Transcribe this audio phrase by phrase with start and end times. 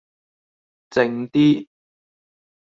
[0.89, 1.67] 靜啲